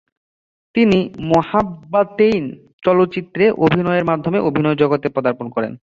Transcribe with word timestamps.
তিনি 0.75 0.99
"মোহাব্বাতেইন" 1.29 2.45
চলচ্চিত্রে 2.85 3.45
অভিনয়ের 3.65 4.05
মাধ্যমে 4.05 4.39
অভিনয় 4.39 4.77
জগতে 4.77 5.07
পদার্পণ 5.09 5.47
করেন। 5.49 5.73